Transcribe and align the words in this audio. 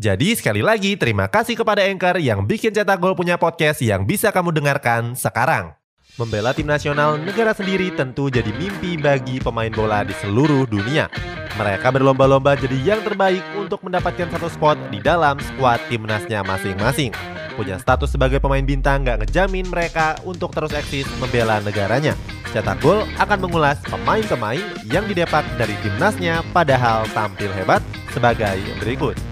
Jadi 0.00 0.32
sekali 0.32 0.64
lagi 0.64 0.96
terima 0.96 1.28
kasih 1.28 1.52
kepada 1.52 1.84
Anchor 1.84 2.16
yang 2.16 2.48
bikin 2.48 2.72
Cetak 2.72 2.96
Gol 2.96 3.12
punya 3.12 3.36
podcast 3.36 3.84
yang 3.84 4.08
bisa 4.08 4.32
kamu 4.32 4.48
dengarkan 4.48 5.12
sekarang. 5.12 5.76
Membela 6.16 6.56
tim 6.56 6.64
nasional 6.64 7.20
negara 7.20 7.52
sendiri 7.52 7.92
tentu 7.92 8.32
jadi 8.32 8.48
mimpi 8.56 8.96
bagi 8.96 9.36
pemain 9.36 9.68
bola 9.68 10.00
di 10.00 10.16
seluruh 10.16 10.64
dunia. 10.64 11.12
Mereka 11.60 11.92
berlomba-lomba 11.92 12.56
jadi 12.56 12.76
yang 12.80 13.00
terbaik 13.04 13.44
untuk 13.52 13.84
mendapatkan 13.84 14.32
satu 14.32 14.48
spot 14.48 14.80
di 14.88 14.96
dalam 15.04 15.36
skuad 15.36 15.80
timnasnya 15.92 16.40
masing-masing. 16.40 17.12
Punya 17.52 17.76
status 17.76 18.16
sebagai 18.16 18.40
pemain 18.40 18.64
bintang 18.64 19.04
nggak 19.04 19.28
ngejamin 19.28 19.68
mereka 19.68 20.16
untuk 20.24 20.56
terus 20.56 20.72
eksis 20.72 21.04
membela 21.20 21.60
negaranya. 21.60 22.16
Cetak 22.52 22.80
Gol 22.80 23.04
akan 23.20 23.38
mengulas 23.44 23.76
pemain-pemain 23.84 24.64
yang 24.88 25.04
didepak 25.04 25.44
dari 25.60 25.76
timnasnya 25.84 26.40
padahal 26.56 27.04
tampil 27.12 27.52
hebat 27.52 27.84
sebagai 28.12 28.56
berikut. 28.80 29.31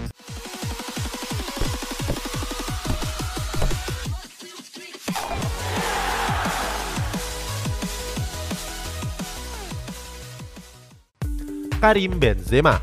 Karim 11.81 12.21
Benzema. 12.21 12.77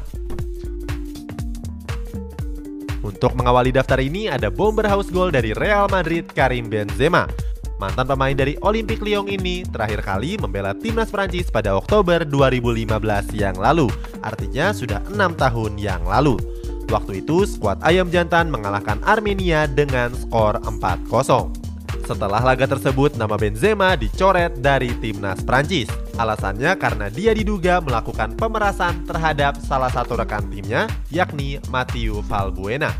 Untuk 2.98 3.30
mengawali 3.38 3.70
daftar 3.70 4.02
ini 4.02 4.26
ada 4.26 4.50
bomber 4.50 4.90
house 4.90 5.06
goal 5.14 5.30
dari 5.30 5.54
Real 5.54 5.86
Madrid 5.86 6.26
Karim 6.34 6.66
Benzema. 6.66 7.30
Mantan 7.78 8.10
pemain 8.10 8.34
dari 8.34 8.58
Olympique 8.58 9.06
Lyon 9.06 9.30
ini 9.30 9.62
terakhir 9.62 10.02
kali 10.02 10.34
membela 10.42 10.74
timnas 10.74 11.14
Prancis 11.14 11.46
pada 11.46 11.78
Oktober 11.78 12.26
2015 12.26 13.38
yang 13.38 13.54
lalu, 13.54 13.86
artinya 14.18 14.74
sudah 14.74 14.98
enam 15.14 15.30
tahun 15.38 15.78
yang 15.78 16.02
lalu. 16.02 16.34
Waktu 16.90 17.22
itu 17.22 17.46
skuad 17.46 17.78
Ayam 17.86 18.10
Jantan 18.10 18.50
mengalahkan 18.50 18.98
Armenia 19.06 19.70
dengan 19.70 20.10
skor 20.10 20.58
4-0. 20.58 21.54
Setelah 22.02 22.42
laga 22.42 22.66
tersebut, 22.66 23.14
nama 23.14 23.38
Benzema 23.38 23.94
dicoret 23.94 24.58
dari 24.58 24.90
timnas 24.98 25.38
Prancis. 25.46 25.86
Alasannya 26.18 26.74
karena 26.74 27.06
dia 27.06 27.30
diduga 27.30 27.78
melakukan 27.78 28.34
pemerasan 28.34 29.06
terhadap 29.06 29.54
salah 29.62 29.86
satu 29.86 30.18
rekan 30.18 30.42
timnya, 30.50 30.90
yakni 31.14 31.62
Mathieu 31.70 32.26
Valbuena. 32.26 32.90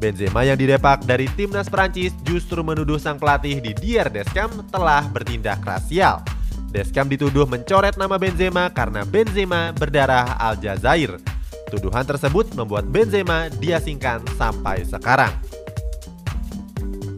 Benzema 0.00 0.40
yang 0.40 0.56
didepak 0.56 1.04
dari 1.04 1.28
timnas 1.36 1.68
Prancis 1.68 2.16
justru 2.24 2.64
menuduh 2.64 2.96
sang 2.96 3.20
pelatih 3.20 3.60
Didier 3.60 4.08
Deschamps 4.08 4.56
telah 4.72 5.04
bertindak 5.08 5.60
rasial. 5.68 6.24
Deschamps 6.72 7.12
dituduh 7.12 7.44
mencoret 7.44 8.00
nama 8.00 8.16
Benzema 8.16 8.72
karena 8.72 9.04
Benzema 9.04 9.76
berdarah 9.76 10.40
Aljazair. 10.40 11.20
Tuduhan 11.68 12.08
tersebut 12.08 12.56
membuat 12.56 12.88
Benzema 12.88 13.52
diasingkan 13.52 14.24
sampai 14.40 14.80
sekarang. 14.88 15.32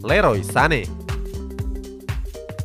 Leroy 0.03 0.43
Sané 0.43 0.98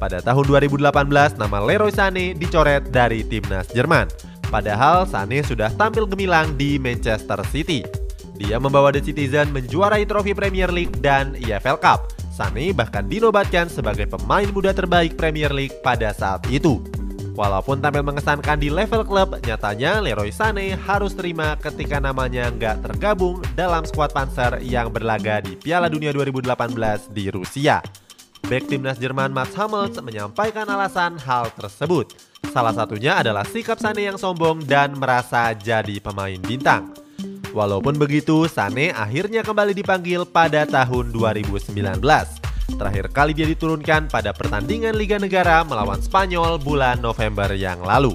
pada 0.03 0.19
tahun 0.19 0.67
2018, 0.67 1.39
nama 1.39 1.63
Leroy 1.63 1.87
Sané 1.87 2.35
dicoret 2.35 2.83
dari 2.91 3.23
timnas 3.23 3.71
Jerman. 3.71 4.11
Padahal 4.51 5.07
Sané 5.07 5.39
sudah 5.47 5.71
tampil 5.79 6.03
gemilang 6.03 6.59
di 6.59 6.75
Manchester 6.75 7.39
City. 7.47 7.87
Dia 8.35 8.59
membawa 8.59 8.91
The 8.91 8.99
Citizen 8.99 9.55
menjuarai 9.55 10.03
trofi 10.03 10.35
Premier 10.35 10.67
League 10.67 10.99
dan 10.99 11.39
EFL 11.39 11.79
Cup. 11.79 12.11
Sané 12.35 12.75
bahkan 12.75 13.07
dinobatkan 13.07 13.71
sebagai 13.71 14.03
pemain 14.11 14.49
muda 14.51 14.75
terbaik 14.75 15.15
Premier 15.15 15.55
League 15.55 15.79
pada 15.79 16.11
saat 16.11 16.43
itu. 16.51 16.83
Walaupun 17.39 17.79
tampil 17.79 18.03
mengesankan 18.03 18.59
di 18.59 18.67
level 18.67 19.07
klub, 19.07 19.39
nyatanya 19.39 20.03
Leroy 20.03 20.35
Sané 20.35 20.75
harus 20.83 21.15
terima 21.15 21.55
ketika 21.55 22.03
namanya 22.03 22.51
nggak 22.51 22.91
tergabung 22.91 23.39
dalam 23.55 23.87
skuad 23.87 24.11
Panzer 24.11 24.59
yang 24.59 24.91
berlaga 24.91 25.39
di 25.39 25.55
Piala 25.55 25.87
Dunia 25.87 26.11
2018 26.11 27.09
di 27.15 27.31
Rusia. 27.31 27.79
Back 28.43 28.67
timnas 28.67 28.99
Jerman 28.99 29.31
Mats 29.31 29.55
Hummels 29.55 29.95
menyampaikan 30.03 30.67
alasan 30.67 31.15
hal 31.23 31.47
tersebut. 31.55 32.11
Salah 32.51 32.75
satunya 32.75 33.15
adalah 33.15 33.47
sikap 33.47 33.79
Sane 33.79 34.03
yang 34.03 34.19
sombong 34.19 34.67
dan 34.67 34.99
merasa 34.99 35.55
jadi 35.55 36.03
pemain 36.03 36.35
bintang. 36.43 36.91
Walaupun 37.55 37.95
begitu, 37.95 38.43
Sane 38.51 38.91
akhirnya 38.91 39.47
kembali 39.47 39.71
dipanggil 39.71 40.27
pada 40.27 40.67
tahun 40.67 41.15
2019. 41.15 41.71
Terakhir 42.75 43.05
kali 43.15 43.31
dia 43.31 43.47
diturunkan 43.47 44.11
pada 44.11 44.35
pertandingan 44.35 44.99
Liga 44.99 45.15
Negara 45.15 45.63
melawan 45.63 46.03
Spanyol 46.03 46.59
bulan 46.59 46.99
November 46.99 47.47
yang 47.55 47.79
lalu. 47.79 48.11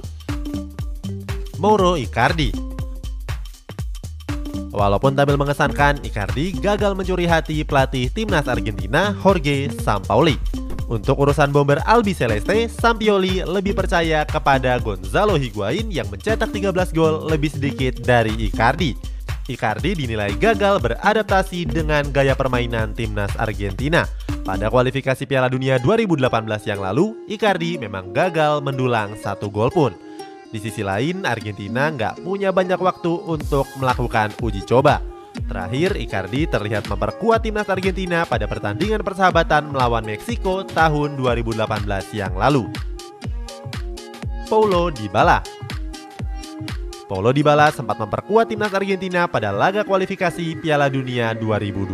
Mauro 1.56 1.96
Icardi 1.96 2.67
Walaupun 4.78 5.18
tampil 5.18 5.34
mengesankan, 5.34 5.98
Icardi 6.06 6.54
gagal 6.54 6.94
mencuri 6.94 7.26
hati 7.26 7.66
pelatih 7.66 8.14
timnas 8.14 8.46
Argentina 8.46 9.10
Jorge 9.10 9.74
Sampaoli. 9.82 10.38
Untuk 10.86 11.18
urusan 11.18 11.50
bomber 11.50 11.82
Albi 11.82 12.14
Celeste, 12.14 12.70
Sampioli 12.70 13.42
lebih 13.42 13.74
percaya 13.74 14.22
kepada 14.22 14.78
Gonzalo 14.78 15.34
Higuain 15.34 15.90
yang 15.90 16.06
mencetak 16.06 16.54
13 16.54 16.94
gol 16.94 17.26
lebih 17.26 17.50
sedikit 17.50 17.98
dari 18.06 18.30
Icardi. 18.38 18.94
Icardi 19.50 19.98
dinilai 19.98 20.38
gagal 20.38 20.78
beradaptasi 20.78 21.66
dengan 21.66 22.06
gaya 22.14 22.38
permainan 22.38 22.94
timnas 22.94 23.34
Argentina. 23.34 24.06
Pada 24.46 24.70
kualifikasi 24.70 25.26
Piala 25.26 25.50
Dunia 25.50 25.82
2018 25.82 26.70
yang 26.70 26.78
lalu, 26.78 27.18
Icardi 27.26 27.82
memang 27.82 28.14
gagal 28.14 28.62
mendulang 28.62 29.18
satu 29.18 29.50
gol 29.50 29.74
pun. 29.74 30.07
Di 30.48 30.56
sisi 30.56 30.80
lain, 30.80 31.28
Argentina 31.28 31.92
nggak 31.92 32.24
punya 32.24 32.48
banyak 32.48 32.80
waktu 32.80 33.12
untuk 33.28 33.68
melakukan 33.76 34.32
uji 34.40 34.64
coba. 34.64 35.04
Terakhir, 35.44 35.94
Icardi 36.00 36.48
terlihat 36.48 36.88
memperkuat 36.88 37.44
timnas 37.44 37.68
Argentina 37.68 38.24
pada 38.24 38.48
pertandingan 38.48 39.04
persahabatan 39.04 39.68
melawan 39.68 40.08
Meksiko 40.08 40.64
tahun 40.64 41.20
2018 41.20 41.68
yang 42.16 42.32
lalu. 42.32 42.64
Paulo 44.48 44.88
Dybala 44.88 45.44
Paulo 47.04 47.36
Dybala 47.36 47.68
sempat 47.68 48.00
memperkuat 48.00 48.48
timnas 48.48 48.72
Argentina 48.72 49.28
pada 49.28 49.52
laga 49.52 49.84
kualifikasi 49.84 50.56
Piala 50.60 50.88
Dunia 50.88 51.36
2020 51.36 51.92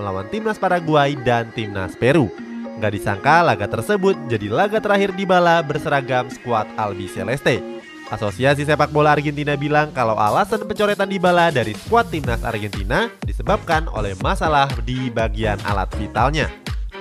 melawan 0.00 0.26
timnas 0.32 0.56
Paraguay 0.56 1.12
dan 1.20 1.52
timnas 1.52 1.92
Peru. 1.96 2.32
Nggak 2.80 2.92
disangka 2.96 3.44
laga 3.44 3.68
tersebut 3.68 4.16
jadi 4.28 4.48
laga 4.48 4.80
terakhir 4.80 5.12
Dybala 5.12 5.60
berseragam 5.60 6.32
skuad 6.32 6.68
Albi 6.76 7.08
Celeste. 7.08 7.73
Asosiasi 8.12 8.68
Sepak 8.68 8.92
Bola 8.92 9.16
Argentina 9.16 9.56
bilang 9.56 9.88
kalau 9.96 10.12
alasan 10.20 10.60
pencoretan 10.68 11.08
Dybala 11.08 11.48
dari 11.48 11.72
skuad 11.72 12.12
timnas 12.12 12.44
Argentina 12.44 13.08
disebabkan 13.24 13.88
oleh 13.88 14.12
masalah 14.20 14.68
di 14.84 15.08
bagian 15.08 15.56
alat 15.64 15.88
vitalnya. 15.96 16.52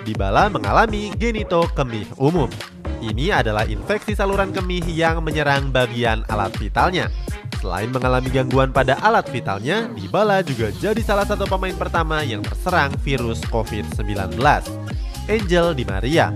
Dybala 0.07 0.47
mengalami 0.47 1.11
genito 1.19 1.67
kemih 1.75 2.07
umum. 2.15 2.47
Ini 3.03 3.43
adalah 3.43 3.67
infeksi 3.67 4.15
saluran 4.15 4.55
kemih 4.55 4.83
yang 4.87 5.19
menyerang 5.19 5.75
bagian 5.75 6.23
alat 6.31 6.55
vitalnya. 6.55 7.11
Selain 7.59 7.91
mengalami 7.91 8.31
gangguan 8.31 8.71
pada 8.71 8.95
alat 9.03 9.27
vitalnya, 9.27 9.91
Dybala 9.91 10.39
juga 10.39 10.71
jadi 10.79 10.99
salah 11.03 11.27
satu 11.27 11.43
pemain 11.47 11.75
pertama 11.75 12.23
yang 12.23 12.39
terserang 12.39 12.95
virus 13.03 13.43
COVID-19. 13.51 14.39
Angel 15.27 15.67
Di 15.75 15.83
Maria 15.87 16.35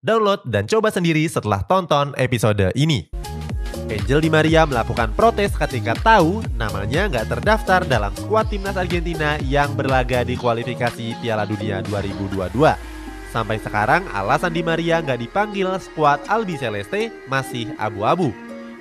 Download 0.00 0.40
dan 0.48 0.64
coba 0.64 0.88
sendiri 0.88 1.28
setelah 1.28 1.60
tonton 1.68 2.16
episode 2.16 2.72
ini. 2.72 3.12
Angel 3.92 4.24
Di 4.24 4.32
Maria 4.32 4.64
melakukan 4.64 5.12
protes 5.12 5.52
ketika 5.52 5.92
tahu 5.92 6.40
namanya 6.56 7.04
nggak 7.04 7.28
terdaftar 7.28 7.84
dalam 7.84 8.08
skuad 8.16 8.48
timnas 8.48 8.80
Argentina 8.80 9.36
yang 9.44 9.76
berlaga 9.76 10.24
di 10.24 10.40
kualifikasi 10.40 11.20
Piala 11.20 11.44
Dunia 11.44 11.84
2022. 11.84 12.48
Sampai 13.28 13.60
sekarang 13.60 14.08
alasan 14.16 14.56
Di 14.56 14.64
Maria 14.64 15.04
nggak 15.04 15.20
dipanggil 15.20 15.68
skuad 15.76 16.24
Albi 16.32 16.56
Celeste 16.56 17.12
masih 17.28 17.76
abu-abu. 17.76 18.32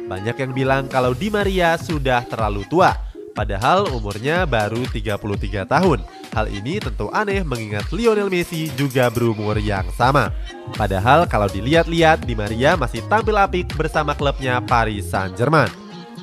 Banyak 0.07 0.39
yang 0.39 0.55
bilang 0.55 0.87
kalau 0.87 1.11
Di 1.11 1.27
Maria 1.27 1.75
sudah 1.75 2.23
terlalu 2.31 2.63
tua, 2.71 2.95
padahal 3.35 3.91
umurnya 3.91 4.47
baru 4.47 4.87
33 4.87 5.67
tahun. 5.67 5.99
Hal 6.29 6.45
ini 6.53 6.77
tentu 6.77 7.09
aneh 7.09 7.41
mengingat 7.41 7.89
Lionel 7.89 8.29
Messi 8.29 8.69
juga 8.77 9.09
berumur 9.09 9.57
yang 9.57 9.89
sama. 9.97 10.29
Padahal 10.77 11.25
kalau 11.25 11.49
dilihat-lihat 11.49 12.21
Di 12.21 12.37
Maria 12.37 12.77
masih 12.77 13.01
tampil 13.09 13.33
apik 13.33 13.73
bersama 13.73 14.13
klubnya 14.13 14.61
Paris 14.61 15.09
Saint-Germain. 15.09 15.73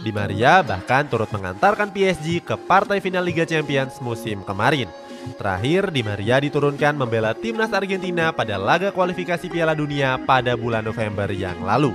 Di 0.07 0.15
Maria 0.15 0.63
bahkan 0.63 1.11
turut 1.11 1.27
mengantarkan 1.35 1.91
PSG 1.91 2.39
ke 2.47 2.55
partai 2.55 3.03
final 3.03 3.27
Liga 3.27 3.43
Champions 3.43 3.99
musim 3.99 4.47
kemarin. 4.47 4.87
Terakhir, 5.35 5.91
Di 5.91 6.07
Maria 6.07 6.39
diturunkan 6.39 6.95
membela 6.95 7.35
timnas 7.35 7.75
Argentina 7.75 8.31
pada 8.31 8.55
laga 8.55 8.95
kualifikasi 8.95 9.51
Piala 9.51 9.75
Dunia 9.75 10.23
pada 10.23 10.55
bulan 10.55 10.87
November 10.87 11.27
yang 11.35 11.59
lalu. 11.67 11.91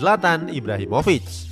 Zlatan 0.00 0.48
Ibrahimovic 0.48 1.49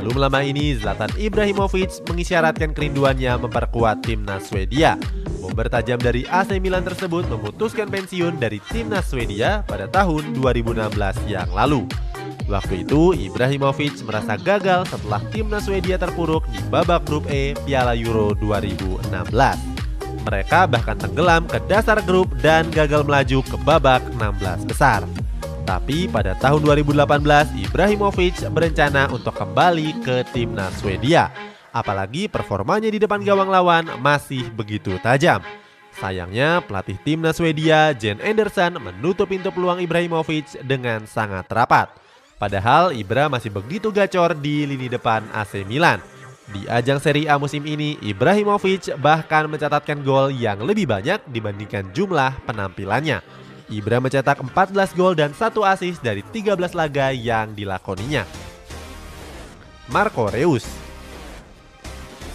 Belum 0.00 0.16
lama 0.16 0.40
ini, 0.40 0.72
Zlatan 0.78 1.12
Ibrahimovic 1.20 2.06
mengisyaratkan 2.08 2.72
kerinduannya 2.72 3.36
memperkuat 3.42 4.06
timnas 4.06 4.48
Swedia. 4.48 4.96
Bomber 5.42 5.66
tajam 5.68 5.98
dari 5.98 6.22
AC 6.30 6.56
Milan 6.62 6.86
tersebut 6.86 7.26
memutuskan 7.26 7.90
pensiun 7.90 8.38
dari 8.38 8.62
timnas 8.70 9.10
Swedia 9.10 9.66
pada 9.66 9.90
tahun 9.90 10.38
2016 10.38 10.96
yang 11.26 11.50
lalu. 11.50 11.84
Waktu 12.46 12.86
itu, 12.86 13.14
Ibrahimovic 13.14 14.00
merasa 14.06 14.38
gagal 14.38 14.88
setelah 14.88 15.20
timnas 15.34 15.66
Swedia 15.66 15.98
terpuruk 15.98 16.46
di 16.50 16.58
babak 16.70 17.04
grup 17.04 17.26
E 17.28 17.58
Piala 17.66 17.92
Euro 17.98 18.32
2016. 18.38 19.12
Mereka 20.22 20.70
bahkan 20.70 20.94
tenggelam 20.94 21.50
ke 21.50 21.58
dasar 21.66 21.98
grup 22.06 22.30
dan 22.38 22.70
gagal 22.70 23.02
melaju 23.02 23.42
ke 23.42 23.56
babak 23.66 24.02
16 24.14 24.70
besar. 24.70 25.02
Tapi 25.62 26.10
pada 26.10 26.34
tahun 26.34 26.58
2018, 26.66 27.54
Ibrahimovic 27.70 28.34
berencana 28.50 29.06
untuk 29.14 29.30
kembali 29.30 30.02
ke 30.02 30.26
timnas 30.34 30.74
Swedia. 30.82 31.30
Apalagi 31.70 32.26
performanya 32.26 32.90
di 32.90 32.98
depan 32.98 33.22
gawang 33.22 33.46
lawan 33.46 33.86
masih 34.02 34.50
begitu 34.58 34.98
tajam. 34.98 35.38
Sayangnya, 35.94 36.66
pelatih 36.66 36.98
timnas 37.06 37.38
Swedia, 37.38 37.94
Jen 37.94 38.18
Anderson, 38.18 38.74
menutup 38.82 39.30
pintu 39.30 39.54
peluang 39.54 39.78
Ibrahimovic 39.78 40.50
dengan 40.66 41.06
sangat 41.06 41.46
rapat. 41.46 41.94
Padahal 42.42 42.90
Ibra 42.90 43.30
masih 43.30 43.54
begitu 43.54 43.94
gacor 43.94 44.34
di 44.34 44.66
lini 44.66 44.90
depan 44.90 45.22
AC 45.30 45.62
Milan. 45.62 46.02
Di 46.50 46.66
ajang 46.66 46.98
Serie 46.98 47.30
A 47.30 47.38
musim 47.38 47.62
ini, 47.62 48.02
Ibrahimovic 48.02 48.98
bahkan 48.98 49.46
mencatatkan 49.46 50.02
gol 50.02 50.34
yang 50.34 50.58
lebih 50.66 50.90
banyak 50.90 51.22
dibandingkan 51.30 51.94
jumlah 51.94 52.34
penampilannya. 52.50 53.41
Ibra 53.72 54.04
mencetak 54.04 54.44
14 54.44 54.92
gol 54.92 55.16
dan 55.16 55.32
1 55.32 55.48
asis 55.48 55.96
dari 56.04 56.20
13 56.20 56.76
laga 56.76 57.08
yang 57.16 57.56
dilakoninya. 57.56 58.28
Marco 59.88 60.28
Reus 60.28 60.68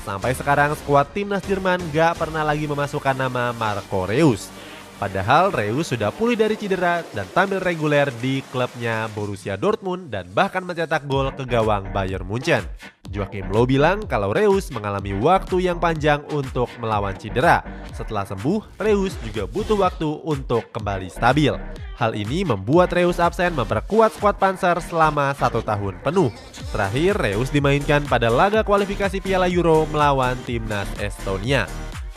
Sampai 0.01 0.33
sekarang 0.33 0.73
skuad 0.81 1.11
timnas 1.13 1.43
Jerman 1.45 1.83
gak 1.93 2.17
pernah 2.17 2.41
lagi 2.41 2.65
memasukkan 2.65 3.13
nama 3.13 3.51
Marco 3.53 4.07
Reus. 4.07 4.49
Padahal 4.97 5.53
Reus 5.53 5.93
sudah 5.93 6.09
pulih 6.09 6.33
dari 6.33 6.57
cedera 6.57 7.05
dan 7.13 7.29
tampil 7.29 7.61
reguler 7.61 8.09
di 8.17 8.41
klubnya 8.49 9.05
Borussia 9.13 9.53
Dortmund 9.53 10.09
dan 10.09 10.25
bahkan 10.33 10.65
mencetak 10.65 11.05
gol 11.05 11.29
ke 11.37 11.45
gawang 11.45 11.93
Bayern 11.93 12.25
Munchen. 12.25 12.65
Joachim 13.11 13.47
Low 13.49 13.63
bilang 13.63 14.03
kalau 14.05 14.35
Reus 14.35 14.69
mengalami 14.69 15.15
waktu 15.15 15.67
yang 15.71 15.79
panjang 15.79 16.23
untuk 16.31 16.67
melawan 16.79 17.15
cedera. 17.15 17.63
Setelah 17.95 18.27
sembuh, 18.27 18.79
Reus 18.79 19.15
juga 19.23 19.47
butuh 19.47 19.79
waktu 19.79 20.09
untuk 20.27 20.67
kembali 20.75 21.07
stabil. 21.07 21.55
Hal 21.97 22.13
ini 22.13 22.45
membuat 22.45 22.93
Reus 22.93 23.17
absen 23.17 23.57
memperkuat 23.57 24.13
skuad 24.13 24.37
Panzer 24.37 24.77
selama 24.85 25.33
satu 25.33 25.65
tahun 25.65 25.97
penuh. 26.05 26.29
Terakhir, 26.69 27.17
Reus 27.17 27.49
dimainkan 27.49 28.05
pada 28.05 28.29
laga 28.29 28.61
kualifikasi 28.61 29.17
Piala 29.17 29.49
Euro 29.49 29.89
melawan 29.89 30.37
timnas 30.45 30.85
Estonia. 31.01 31.65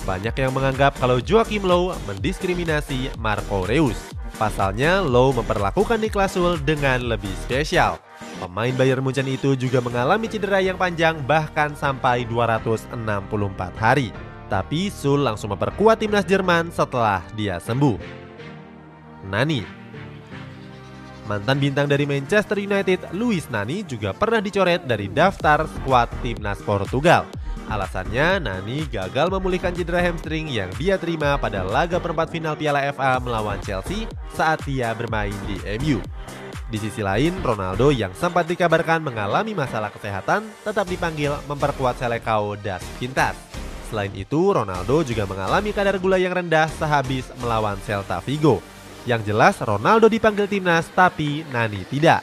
Banyak 0.04 0.36
yang 0.36 0.52
menganggap 0.52 0.96
kalau 1.00 1.20
Joachim 1.20 1.64
Low 1.64 1.96
mendiskriminasi 2.04 3.16
Marco 3.16 3.64
Reus. 3.64 3.96
Pasalnya, 4.36 5.00
Low 5.00 5.32
memperlakukan 5.32 6.00
Niklas 6.00 6.36
Sul 6.36 6.60
dengan 6.60 7.08
lebih 7.08 7.32
spesial. 7.44 8.09
Pemain 8.40 8.72
Bayern 8.72 9.04
Munchen 9.04 9.28
itu 9.28 9.52
juga 9.52 9.84
mengalami 9.84 10.24
cedera 10.24 10.64
yang 10.64 10.80
panjang 10.80 11.20
bahkan 11.28 11.76
sampai 11.76 12.24
264 12.24 12.96
hari. 13.76 14.16
Tapi 14.48 14.88
Sul 14.88 15.20
langsung 15.20 15.52
memperkuat 15.52 16.00
timnas 16.00 16.24
Jerman 16.24 16.72
setelah 16.72 17.20
dia 17.36 17.60
sembuh. 17.60 18.00
Nani 19.28 19.60
Mantan 21.28 21.62
bintang 21.62 21.86
dari 21.86 22.08
Manchester 22.08 22.58
United, 22.58 23.12
Luis 23.14 23.46
Nani 23.52 23.86
juga 23.86 24.10
pernah 24.10 24.42
dicoret 24.42 24.82
dari 24.82 25.06
daftar 25.06 25.68
skuad 25.68 26.10
timnas 26.24 26.58
Portugal. 26.64 27.28
Alasannya, 27.70 28.42
Nani 28.42 28.82
gagal 28.90 29.30
memulihkan 29.30 29.70
cedera 29.70 30.02
hamstring 30.02 30.50
yang 30.50 30.72
dia 30.74 30.98
terima 30.98 31.38
pada 31.38 31.62
laga 31.62 32.02
perempat 32.02 32.34
final 32.34 32.58
Piala 32.58 32.82
FA 32.90 33.22
melawan 33.22 33.62
Chelsea 33.62 34.10
saat 34.34 34.58
dia 34.66 34.90
bermain 34.90 35.36
di 35.46 35.62
MU. 35.78 36.02
Di 36.70 36.78
sisi 36.78 37.02
lain, 37.02 37.42
Ronaldo 37.42 37.90
yang 37.90 38.14
sempat 38.14 38.46
dikabarkan 38.46 39.02
mengalami 39.02 39.58
masalah 39.58 39.90
kesehatan 39.90 40.46
tetap 40.62 40.86
dipanggil 40.86 41.34
memperkuat 41.50 41.98
Selecao 41.98 42.54
das 42.54 42.86
Quintas. 43.02 43.34
Selain 43.90 44.14
itu, 44.14 44.54
Ronaldo 44.54 45.02
juga 45.02 45.26
mengalami 45.26 45.74
kadar 45.74 45.98
gula 45.98 46.14
yang 46.14 46.30
rendah 46.30 46.70
sehabis 46.78 47.26
melawan 47.42 47.74
Celta 47.82 48.22
Vigo. 48.22 48.62
Yang 49.02 49.34
jelas, 49.34 49.58
Ronaldo 49.58 50.06
dipanggil 50.06 50.46
timnas 50.46 50.86
tapi 50.94 51.42
Nani 51.50 51.82
tidak. 51.90 52.22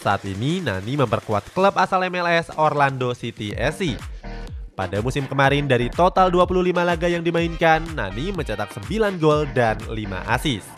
Saat 0.00 0.24
ini, 0.24 0.64
Nani 0.64 0.96
memperkuat 0.96 1.52
klub 1.52 1.76
asal 1.76 2.08
MLS 2.08 2.56
Orlando 2.56 3.12
City 3.12 3.52
SC 3.52 4.00
pada 4.74 4.98
musim 4.98 5.22
kemarin 5.30 5.70
dari 5.70 5.86
total 5.86 6.34
25 6.34 6.74
laga 6.74 7.06
yang 7.06 7.22
dimainkan, 7.22 7.86
Nani 7.94 8.34
mencetak 8.34 8.74
9 8.74 9.22
gol 9.22 9.46
dan 9.54 9.78
5 9.86 9.94
assist. 10.26 10.73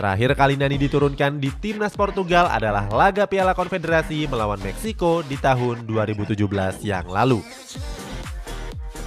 Terakhir 0.00 0.32
kali 0.32 0.56
Nani 0.56 0.80
diturunkan 0.80 1.44
di 1.44 1.52
timnas 1.60 1.92
Portugal 1.92 2.48
adalah 2.48 2.88
laga 2.88 3.28
Piala 3.28 3.52
Konfederasi 3.52 4.24
melawan 4.32 4.56
Meksiko 4.64 5.20
di 5.20 5.36
tahun 5.36 5.84
2017 5.84 6.40
yang 6.88 7.04
lalu. 7.04 7.44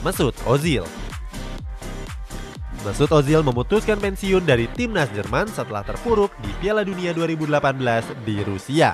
Mesut 0.05 0.37
Ozil 0.45 0.85
Mesut 2.85 3.09
Ozil 3.09 3.41
memutuskan 3.41 3.97
pensiun 3.97 4.45
dari 4.45 4.69
timnas 4.69 5.09
Jerman 5.17 5.49
setelah 5.49 5.81
terpuruk 5.81 6.29
di 6.45 6.53
Piala 6.61 6.85
Dunia 6.85 7.09
2018 7.09 8.21
di 8.21 8.45
Rusia. 8.45 8.93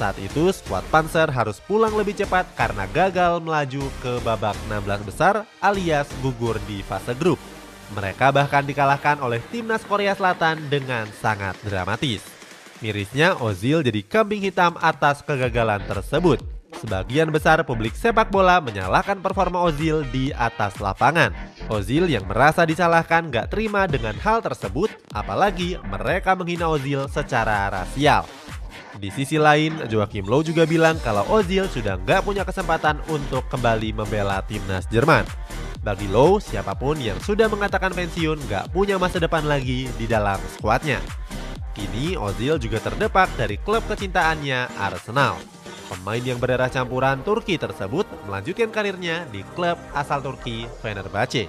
Saat 0.00 0.16
itu 0.24 0.48
skuad 0.48 0.88
Panzer 0.88 1.28
harus 1.28 1.60
pulang 1.60 1.92
lebih 1.92 2.16
cepat 2.16 2.56
karena 2.56 2.88
gagal 2.88 3.44
melaju 3.44 3.84
ke 4.00 4.16
babak 4.24 4.56
16 4.72 5.04
besar 5.04 5.44
alias 5.60 6.08
gugur 6.24 6.56
di 6.64 6.80
fase 6.80 7.12
grup. 7.12 7.57
Mereka 7.96 8.34
bahkan 8.36 8.64
dikalahkan 8.68 9.16
oleh 9.24 9.40
timnas 9.48 9.80
Korea 9.84 10.12
Selatan 10.12 10.68
dengan 10.68 11.08
sangat 11.20 11.56
dramatis. 11.64 12.20
Mirisnya 12.84 13.34
Ozil 13.40 13.82
jadi 13.82 14.04
kambing 14.04 14.44
hitam 14.44 14.76
atas 14.78 15.24
kegagalan 15.24 15.82
tersebut. 15.88 16.38
Sebagian 16.78 17.32
besar 17.32 17.58
publik 17.66 17.96
sepak 17.96 18.30
bola 18.30 18.60
menyalahkan 18.62 19.18
performa 19.18 19.66
Ozil 19.66 20.06
di 20.14 20.30
atas 20.36 20.78
lapangan. 20.78 21.34
Ozil 21.66 22.06
yang 22.06 22.28
merasa 22.28 22.62
disalahkan 22.62 23.32
gak 23.32 23.50
terima 23.50 23.88
dengan 23.88 24.14
hal 24.20 24.44
tersebut, 24.44 24.92
apalagi 25.10 25.80
mereka 25.90 26.38
menghina 26.38 26.70
Ozil 26.70 27.08
secara 27.10 27.66
rasial. 27.72 28.28
Di 28.98 29.10
sisi 29.14 29.38
lain, 29.38 29.78
Joachim 29.86 30.26
Low 30.26 30.42
juga 30.42 30.66
bilang 30.66 30.98
kalau 31.02 31.22
Ozil 31.30 31.70
sudah 31.70 31.98
nggak 32.02 32.26
punya 32.26 32.42
kesempatan 32.42 32.98
untuk 33.06 33.46
kembali 33.46 33.94
membela 33.94 34.42
timnas 34.42 34.90
Jerman. 34.90 35.22
Bagi 35.88 36.04
Low, 36.12 36.36
siapa 36.36 36.76
pun 36.76 37.00
yang 37.00 37.16
sudah 37.24 37.48
mengatakan 37.48 37.96
pensiun 37.96 38.44
nggak 38.44 38.76
punya 38.76 39.00
masa 39.00 39.16
depan 39.16 39.48
lagi 39.48 39.88
di 39.96 40.04
dalam 40.04 40.36
skuadnya. 40.52 41.00
Kini 41.72 42.12
Ozil 42.12 42.60
juga 42.60 42.76
terdepak 42.76 43.32
dari 43.40 43.56
klub 43.56 43.80
kecintaannya 43.88 44.68
Arsenal. 44.76 45.40
Pemain 45.88 46.20
yang 46.20 46.36
berdarah 46.36 46.68
campuran 46.68 47.24
Turki 47.24 47.56
tersebut 47.56 48.04
melanjutkan 48.28 48.68
karirnya 48.68 49.24
di 49.32 49.40
klub 49.56 49.80
asal 49.96 50.20
Turki 50.20 50.68
Fenerbahce. 50.84 51.48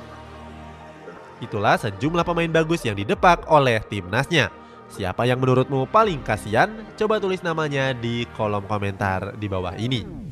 Itulah 1.44 1.76
sejumlah 1.76 2.24
pemain 2.24 2.64
bagus 2.64 2.88
yang 2.88 2.96
didepak 2.96 3.44
oleh 3.52 3.84
timnasnya. 3.92 4.56
Siapa 4.88 5.28
yang 5.28 5.44
menurutmu 5.44 5.84
paling 5.92 6.24
kasihan? 6.24 6.72
Coba 6.96 7.20
tulis 7.20 7.44
namanya 7.44 7.92
di 7.92 8.24
kolom 8.40 8.64
komentar 8.72 9.36
di 9.36 9.52
bawah 9.52 9.76
ini. 9.76 10.20